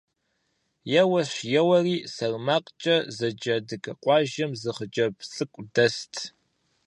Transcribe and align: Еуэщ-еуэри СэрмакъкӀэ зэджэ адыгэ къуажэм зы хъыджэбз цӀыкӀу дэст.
Еуэщ-еуэри 1.01 1.95
СэрмакъкӀэ 2.13 2.95
зэджэ 3.15 3.53
адыгэ 3.59 3.93
къуажэм 4.01 4.51
зы 4.61 4.71
хъыджэбз 4.75 5.25
цӀыкӀу 5.33 5.65
дэст. 5.73 6.13